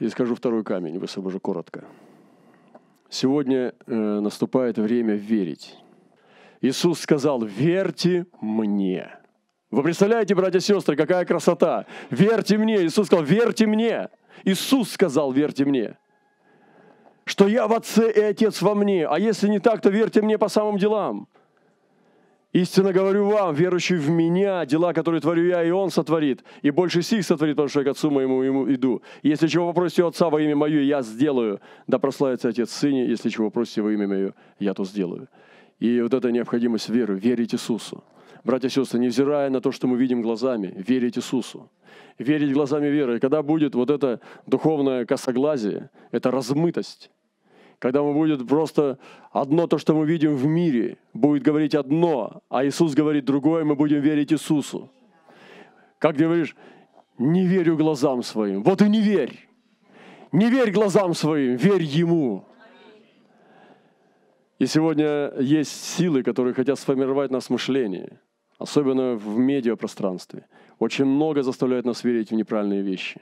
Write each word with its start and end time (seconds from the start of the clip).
И 0.00 0.08
скажу 0.08 0.34
второй 0.34 0.64
камень, 0.64 0.98
высвобожу 0.98 1.38
коротко. 1.38 1.84
Сегодня 3.08 3.74
э, 3.86 3.94
наступает 3.94 4.76
время 4.76 5.14
верить. 5.14 5.76
Иисус 6.60 7.00
сказал, 7.00 7.42
верьте 7.42 8.26
мне. 8.40 9.18
Вы 9.70 9.82
представляете, 9.82 10.34
братья 10.34 10.58
и 10.58 10.62
сестры, 10.62 10.96
какая 10.96 11.24
красота? 11.24 11.86
Верьте 12.10 12.58
мне. 12.58 12.84
Иисус 12.84 13.06
сказал, 13.06 13.24
верьте 13.24 13.66
мне. 13.66 14.08
Иисус 14.44 14.90
сказал, 14.90 15.30
верьте 15.30 15.64
мне. 15.64 15.96
Что 17.24 17.46
я 17.46 17.68
в 17.68 17.72
Отце 17.72 18.10
и 18.10 18.20
Отец 18.20 18.62
во 18.62 18.74
мне. 18.74 19.06
А 19.06 19.18
если 19.18 19.48
не 19.48 19.60
так, 19.60 19.80
то 19.80 19.90
верьте 19.90 20.22
мне 20.22 20.38
по 20.38 20.48
самым 20.48 20.76
делам. 20.76 21.28
Истинно 22.54 22.92
говорю 22.92 23.30
вам, 23.30 23.52
верующий 23.52 23.96
в 23.96 24.08
Меня, 24.08 24.64
дела, 24.64 24.92
которые 24.92 25.20
творю 25.20 25.44
я, 25.44 25.64
и 25.64 25.72
Он 25.72 25.90
сотворит. 25.90 26.44
И 26.62 26.70
больше 26.70 27.02
сих 27.02 27.24
сотворит, 27.24 27.56
потому 27.56 27.68
что 27.68 27.80
я 27.80 27.84
к 27.84 27.88
Отцу 27.88 28.12
моему 28.12 28.42
ему 28.42 28.72
иду. 28.72 29.02
Если 29.24 29.48
чего 29.48 29.66
попросите 29.66 30.06
Отца 30.06 30.30
во 30.30 30.40
имя 30.40 30.54
Мое, 30.54 30.82
я 30.82 31.02
сделаю. 31.02 31.60
Да 31.88 31.98
прославится 31.98 32.50
Отец 32.50 32.70
Сыне. 32.70 33.08
Если 33.08 33.28
чего 33.28 33.50
попросите 33.50 33.82
во 33.82 33.92
имя 33.92 34.06
Мое, 34.06 34.34
я 34.60 34.72
то 34.72 34.84
сделаю. 34.84 35.26
И 35.80 36.00
вот 36.00 36.14
эта 36.14 36.30
необходимость 36.30 36.88
веры, 36.90 37.16
верить 37.16 37.54
Иисусу. 37.54 38.04
Братья 38.44 38.68
и 38.68 38.70
сестры, 38.70 39.00
невзирая 39.00 39.50
на 39.50 39.60
то, 39.60 39.72
что 39.72 39.88
мы 39.88 39.96
видим 39.96 40.22
глазами, 40.22 40.72
верить 40.76 41.18
Иисусу. 41.18 41.68
Верить 42.18 42.52
глазами 42.52 42.86
веры. 42.86 43.16
И 43.16 43.18
когда 43.18 43.42
будет 43.42 43.74
вот 43.74 43.90
это 43.90 44.20
духовное 44.46 45.06
косоглазие, 45.06 45.90
это 46.12 46.30
размытость, 46.30 47.10
когда 47.78 48.02
мы 48.02 48.12
будет 48.14 48.46
просто 48.46 48.98
одно 49.32 49.66
то, 49.66 49.78
что 49.78 49.94
мы 49.94 50.06
видим 50.06 50.36
в 50.36 50.46
мире, 50.46 50.96
будет 51.12 51.42
говорить 51.42 51.74
одно, 51.74 52.42
а 52.48 52.64
Иисус 52.64 52.94
говорит 52.94 53.24
другое, 53.24 53.64
мы 53.64 53.74
будем 53.74 54.00
верить 54.00 54.32
Иисусу. 54.32 54.90
Как 55.98 56.16
говоришь, 56.16 56.56
не 57.18 57.46
верю 57.46 57.76
глазам 57.76 58.22
своим. 58.22 58.62
Вот 58.62 58.82
и 58.82 58.88
не 58.88 59.00
верь. 59.00 59.48
Не 60.32 60.50
верь 60.50 60.72
глазам 60.72 61.14
своим, 61.14 61.56
верь 61.56 61.82
Ему. 61.82 62.44
И 64.58 64.66
сегодня 64.66 65.32
есть 65.40 65.72
силы, 65.96 66.22
которые 66.22 66.54
хотят 66.54 66.78
сформировать 66.78 67.30
нас 67.30 67.50
мышление, 67.50 68.20
особенно 68.58 69.14
в 69.14 69.38
медиапространстве. 69.38 70.46
Очень 70.78 71.04
много 71.04 71.42
заставляет 71.42 71.84
нас 71.84 72.04
верить 72.04 72.30
в 72.30 72.34
неправильные 72.34 72.82
вещи. 72.82 73.20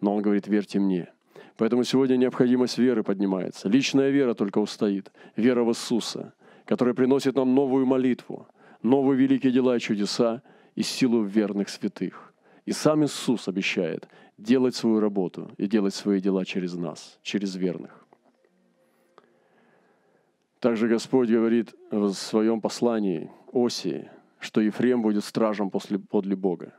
Но 0.00 0.14
Он 0.14 0.22
говорит, 0.22 0.46
верьте 0.46 0.78
мне– 0.78 1.08
Поэтому 1.58 1.82
сегодня 1.82 2.16
необходимость 2.16 2.78
веры 2.78 3.02
поднимается. 3.02 3.68
Личная 3.68 4.10
вера 4.10 4.34
только 4.34 4.58
устоит. 4.58 5.10
Вера 5.34 5.64
в 5.64 5.70
Иисуса, 5.70 6.32
которая 6.64 6.94
приносит 6.94 7.34
нам 7.34 7.52
новую 7.52 7.84
молитву, 7.84 8.46
новые 8.84 9.18
великие 9.18 9.52
дела 9.52 9.76
и 9.76 9.80
чудеса 9.80 10.42
и 10.76 10.82
силу 10.82 11.24
верных 11.24 11.68
святых. 11.68 12.32
И 12.64 12.70
сам 12.70 13.04
Иисус 13.04 13.48
обещает 13.48 14.08
делать 14.38 14.76
свою 14.76 15.00
работу 15.00 15.50
и 15.56 15.66
делать 15.66 15.94
свои 15.94 16.20
дела 16.20 16.44
через 16.44 16.74
нас, 16.74 17.18
через 17.22 17.56
верных. 17.56 18.06
Также 20.60 20.86
Господь 20.86 21.28
говорит 21.28 21.74
в 21.90 22.12
своем 22.12 22.60
послании 22.60 23.32
Осии, 23.52 24.08
что 24.38 24.60
Ефрем 24.60 25.02
будет 25.02 25.24
стражем 25.24 25.70
после, 25.70 25.98
подле 25.98 26.36
Бога, 26.36 26.72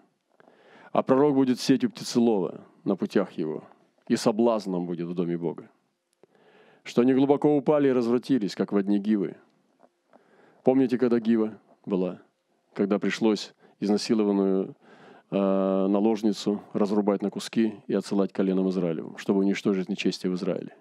а 0.93 1.03
пророк 1.03 1.35
будет 1.35 1.59
сетью 1.59 1.91
птицелова 1.91 2.61
на 2.85 2.95
путях 2.95 3.33
его– 3.33 3.65
и 4.09 4.15
соблазном 4.15 4.85
будет 4.85 5.07
в 5.07 5.13
доме 5.13 5.37
Бога. 5.37 5.69
Что 6.83 7.03
они 7.03 7.13
глубоко 7.13 7.55
упали 7.55 7.87
и 7.87 7.93
развратились, 7.93 8.55
как 8.55 8.73
в 8.73 8.83
дни 8.83 8.97
Гивы. 8.97 9.37
Помните, 10.63 10.97
когда 10.97 11.19
Гива 11.19 11.57
была? 11.85 12.19
Когда 12.73 12.97
пришлось 12.99 13.53
изнасилованную 13.79 14.75
э, 15.29 15.35
наложницу 15.35 16.61
разрубать 16.73 17.21
на 17.21 17.29
куски 17.29 17.75
и 17.87 17.93
отсылать 17.93 18.33
коленом 18.33 18.69
Израилевым, 18.69 19.17
чтобы 19.17 19.39
уничтожить 19.39 19.89
нечестие 19.89 20.31
в 20.31 20.35
Израиле. 20.35 20.75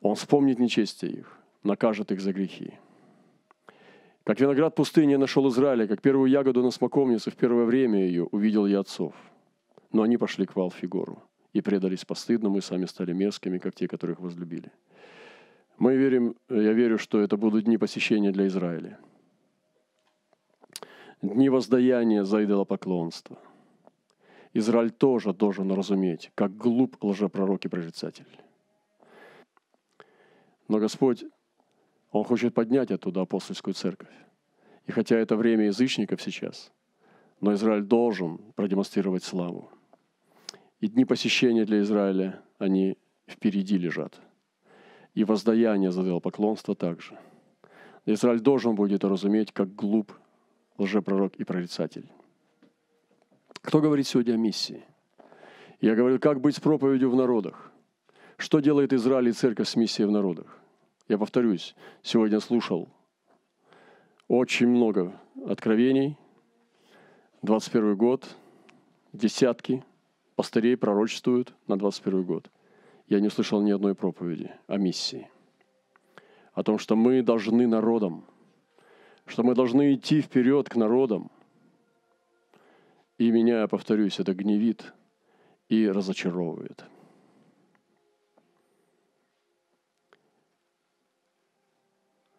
Он 0.00 0.14
вспомнит 0.14 0.58
нечестие 0.58 1.12
их, 1.12 1.38
накажет 1.62 2.10
их 2.10 2.20
за 2.20 2.32
грехи. 2.32 2.78
Как 4.24 4.40
виноград 4.40 4.74
пустыни 4.74 5.16
нашел 5.16 5.46
Израиля, 5.50 5.86
как 5.86 6.00
первую 6.00 6.30
ягоду 6.30 6.62
на 6.62 6.70
смоковнице 6.70 7.30
в 7.30 7.36
первое 7.36 7.66
время 7.66 8.00
ее 8.00 8.24
увидел 8.24 8.66
я 8.66 8.80
отцов. 8.80 9.14
Но 9.92 10.02
они 10.02 10.16
пошли 10.16 10.46
к 10.46 10.56
Валфигору 10.56 11.22
и 11.54 11.60
предались 11.60 12.04
постыдному, 12.04 12.58
и 12.58 12.60
сами 12.60 12.84
стали 12.84 13.12
мерзкими, 13.12 13.58
как 13.58 13.74
те, 13.74 13.88
которых 13.88 14.20
возлюбили. 14.20 14.70
Мы 15.78 15.96
верим, 15.96 16.36
я 16.48 16.72
верю, 16.72 16.98
что 16.98 17.20
это 17.20 17.36
будут 17.36 17.64
дни 17.64 17.78
посещения 17.78 18.32
для 18.32 18.48
Израиля. 18.48 18.98
Дни 21.22 21.48
воздаяния 21.48 22.24
за 22.24 22.44
идолопоклонство. 22.44 23.38
Израиль 24.52 24.90
тоже 24.90 25.32
должен 25.32 25.72
разуметь, 25.72 26.30
как 26.34 26.56
глуп 26.56 27.02
лжепророк 27.02 27.64
и 27.64 27.68
прорицатель. 27.68 28.26
Но 30.68 30.78
Господь, 30.78 31.24
Он 32.10 32.24
хочет 32.24 32.54
поднять 32.54 32.90
оттуда 32.90 33.22
апостольскую 33.22 33.74
церковь. 33.74 34.12
И 34.86 34.92
хотя 34.92 35.16
это 35.16 35.36
время 35.36 35.66
язычников 35.66 36.20
сейчас, 36.20 36.72
но 37.40 37.54
Израиль 37.54 37.82
должен 37.82 38.38
продемонстрировать 38.54 39.22
славу. 39.24 39.70
И 40.84 40.88
дни 40.88 41.06
посещения 41.06 41.64
для 41.64 41.80
Израиля, 41.80 42.42
они 42.58 42.98
впереди 43.26 43.78
лежат. 43.78 44.20
И 45.14 45.24
воздаяние 45.24 45.90
за 45.90 46.20
поклонство 46.20 46.76
также. 46.76 47.18
Израиль 48.04 48.40
должен 48.40 48.74
будет 48.74 49.02
разуметь, 49.02 49.50
как 49.50 49.74
глуп 49.74 50.12
лжепророк 50.76 51.36
и 51.36 51.44
прорицатель. 51.44 52.06
Кто 53.62 53.80
говорит 53.80 54.06
сегодня 54.06 54.34
о 54.34 54.36
миссии? 54.36 54.84
Я 55.80 55.94
говорю, 55.94 56.18
как 56.18 56.42
быть 56.42 56.56
с 56.56 56.60
проповедью 56.60 57.10
в 57.10 57.16
народах? 57.16 57.72
Что 58.36 58.60
делает 58.60 58.92
Израиль 58.92 59.30
и 59.30 59.32
церковь 59.32 59.70
с 59.70 59.76
миссией 59.76 60.06
в 60.06 60.10
народах? 60.10 60.60
Я 61.08 61.16
повторюсь, 61.16 61.74
сегодня 62.02 62.40
слушал 62.40 62.90
очень 64.28 64.68
много 64.68 65.18
откровений, 65.46 66.18
21 67.40 67.96
год, 67.96 68.36
десятки– 69.14 69.82
пастырей 70.36 70.76
пророчествуют 70.76 71.54
на 71.66 71.78
21 71.78 72.24
год. 72.24 72.50
Я 73.06 73.20
не 73.20 73.28
слышал 73.28 73.60
ни 73.62 73.70
одной 73.70 73.94
проповеди 73.94 74.50
о 74.66 74.78
миссии. 74.78 75.30
О 76.52 76.62
том, 76.62 76.78
что 76.78 76.96
мы 76.96 77.22
должны 77.22 77.66
народам, 77.66 78.24
что 79.26 79.42
мы 79.42 79.54
должны 79.54 79.94
идти 79.94 80.20
вперед 80.20 80.68
к 80.68 80.76
народам. 80.76 81.30
И 83.18 83.30
меня, 83.30 83.66
повторюсь, 83.68 84.18
это 84.20 84.34
гневит 84.34 84.92
и 85.68 85.88
разочаровывает. 85.88 86.84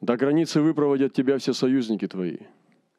До 0.01 0.17
границы 0.17 0.61
выпроводят 0.61 1.13
тебя 1.13 1.37
все 1.37 1.53
союзники 1.53 2.07
твои, 2.07 2.37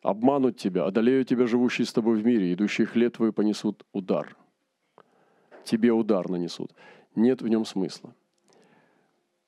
обманут 0.02 0.56
тебя, 0.56 0.86
одолеют 0.86 1.28
тебя, 1.28 1.46
живущие 1.46 1.86
с 1.86 1.92
тобой 1.92 2.20
в 2.20 2.26
мире, 2.26 2.52
идущие 2.52 2.86
хлеб 2.86 3.16
твой 3.16 3.32
понесут 3.32 3.84
удар– 3.92 4.36
тебе 5.66 5.92
удар 5.92 6.28
нанесут. 6.30 6.72
Нет 7.14 7.42
в 7.42 7.48
нем 7.48 7.64
смысла. 7.64 8.14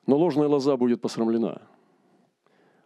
Но 0.07 0.17
ложная 0.17 0.49
лоза 0.49 0.77
будет 0.77 1.01
посрамлена. 1.01 1.63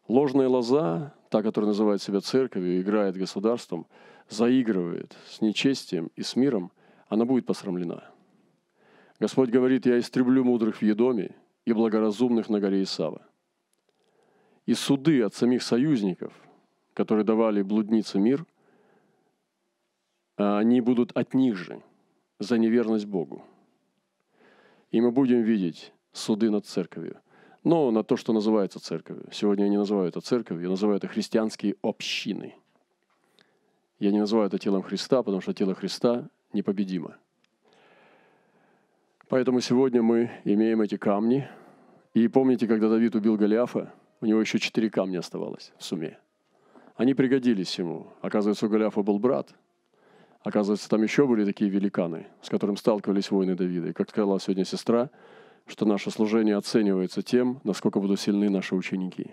Ложная 0.09 0.49
лоза, 0.49 1.15
та, 1.31 1.43
которая 1.43 1.69
называет 1.69 2.03
себя 2.03 2.21
церковью, 2.21 2.81
играет 2.81 3.17
государством, 3.17 3.87
заигрывает 4.29 5.17
с 5.29 5.41
нечестием 5.41 6.11
и 6.17 6.23
с 6.23 6.37
миром, 6.37 6.73
она 7.09 7.25
будет 7.25 7.47
посрамлена. 7.47 8.05
Господь 9.21 9.51
говорит, 9.51 9.87
я 9.87 9.99
истреблю 9.99 10.45
мудрых 10.45 10.77
в 10.79 10.83
Едоме 10.83 11.35
и 11.65 11.73
благоразумных 11.73 12.49
на 12.49 12.61
горе 12.61 12.83
Исава. 12.83 13.23
И 14.67 14.75
суды 14.75 15.23
от 15.23 15.35
самих 15.35 15.63
союзников, 15.63 16.33
которые 16.95 17.25
давали 17.25 17.63
блуднице 17.63 18.19
мир, 18.19 18.45
а 20.37 20.59
они 20.59 20.81
будут 20.81 21.13
от 21.13 21.35
них 21.35 21.57
же– 21.57 21.83
за 22.43 22.59
неверность 22.59 23.07
Богу. 23.07 23.45
И 24.91 25.01
мы 25.01 25.11
будем 25.11 25.43
видеть 25.43 25.93
суды 26.13 26.51
над 26.51 26.67
церковью. 26.67 27.21
Но 27.65 27.91
на 27.91 28.03
то, 28.03 28.17
что 28.17 28.33
называется 28.33 28.81
церковью. 28.81 29.29
Сегодня 29.33 29.65
я 29.65 29.71
не 29.71 29.79
называю 29.79 30.09
это 30.09 30.21
церковью, 30.21 30.65
я 30.65 30.69
называю 30.69 30.97
это 30.97 31.09
христианские 31.09 31.77
общины. 31.83 32.57
Я 33.99 34.11
не 34.11 34.19
называю 34.19 34.49
это 34.49 34.59
телом 34.59 34.83
Христа, 34.83 35.23
потому 35.23 35.41
что 35.41 35.55
тело 35.55 35.75
Христа 35.75 36.29
непобедимо. 36.53 37.17
Поэтому 39.29 39.61
сегодня 39.61 40.03
мы 40.03 40.31
имеем 40.45 40.83
эти 40.83 40.97
камни. 40.97 41.49
И 42.13 42.29
помните, 42.29 42.67
когда 42.67 42.89
Давид 42.89 43.15
убил 43.15 43.37
Голиафа, 43.37 43.95
у 44.21 44.27
него 44.27 44.41
еще 44.41 44.59
четыре 44.59 44.91
камня 44.91 45.21
оставалось 45.21 45.73
в 45.79 45.85
сумме. 45.85 46.19
Они 46.97 47.15
пригодились 47.15 47.79
ему. 47.79 48.09
Оказывается, 48.21 48.67
у 48.67 48.69
Голиафа 48.69 49.03
был 49.03 49.19
брат– 49.19 49.55
Оказывается, 50.45 50.89
там 50.89 51.03
еще 51.03 51.27
были 51.27 51.45
такие 51.45 51.71
великаны, 51.71 52.27
с 52.41 52.49
которыми 52.49 52.77
сталкивались 52.77 53.31
воины 53.31 53.55
Давида. 53.55 53.89
И 53.89 53.93
как 53.93 54.11
сказала 54.11 54.41
сегодня 54.41 54.65
сестра, 54.65 55.11
что 55.67 55.87
наше 55.87 56.11
служение 56.11 56.57
оценивается 56.57 57.23
тем, 57.23 57.61
насколько 57.63 58.01
будут 58.01 58.19
сильны 58.21 58.51
наши 58.51 58.75
ученики. 58.75 59.31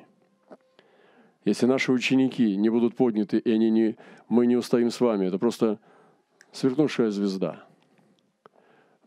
Если 1.45 1.65
наши 1.65 1.91
ученики 1.91 2.55
не 2.55 2.69
будут 2.69 2.95
подняты, 2.95 3.39
и 3.39 3.51
они 3.51 3.71
не, 3.71 3.97
мы 4.27 4.45
не 4.45 4.55
устоим 4.55 4.91
с 4.91 4.99
вами, 4.99 5.25
это 5.25 5.39
просто 5.39 5.79
сверкнувшая 6.51 7.09
звезда. 7.09 7.65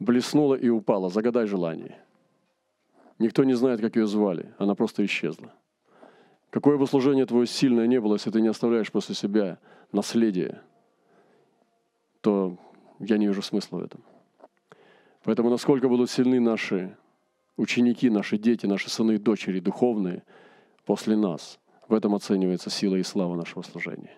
блеснула 0.01 0.57
и 0.57 0.69
упала. 0.69 1.09
Загадай 1.09 1.47
желание. 1.47 1.99
Никто 3.21 3.45
не 3.45 3.55
знает, 3.55 3.81
как 3.81 3.95
ее 3.95 4.09
звали. 4.09 4.53
Она 4.59 4.75
просто 4.75 5.05
исчезла. 5.05 5.53
Какое 6.51 6.77
бы 6.77 6.87
служение 6.89 7.27
твое 7.27 7.47
сильное 7.47 7.87
не 7.87 8.01
было, 8.01 8.15
если 8.15 8.31
ты 8.31 8.41
не 8.41 8.49
оставляешь 8.49 8.91
после 8.91 9.15
себя 9.15 9.59
наследие, 9.93 10.61
то 12.23 12.57
я 13.01 13.19
не 13.19 13.27
вижу 13.27 13.43
смысла 13.43 13.79
в 13.79 13.85
этом. 13.85 14.03
Поэтому 15.25 15.51
насколько 15.51 15.89
будут 15.89 16.11
сильны 16.11 16.41
наши 16.41 16.97
ученики, 17.57 18.09
наши 18.09 18.39
дети, 18.39 18.67
наши 18.67 18.89
сыны 18.89 19.17
и 19.17 19.19
дочери 19.19 19.61
духовные 19.61 20.23
после 20.87 21.17
нас, 21.17 21.61
в 21.89 21.95
этом 21.95 22.15
оценивается 22.15 22.71
сила 22.71 22.97
и 22.97 23.03
слава 23.03 23.37
нашего 23.37 23.63
служения. 23.63 24.17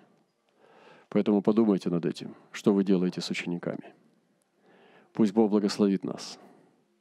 Поэтому 1.08 1.42
подумайте 1.42 1.90
над 1.90 2.06
этим, 2.06 2.34
что 2.52 2.72
вы 2.72 2.84
делаете 2.84 3.20
с 3.20 3.30
учениками. 3.30 3.94
Пусть 5.12 5.32
Бог 5.32 5.50
благословит 5.50 6.04
нас. 6.04 6.38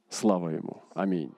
Слава 0.10 0.50
Ему. 0.50 0.84
Аминь. 0.94 1.34